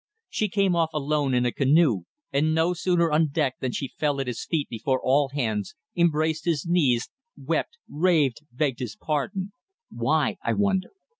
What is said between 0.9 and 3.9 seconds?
alone in a canoe, and no sooner on deck than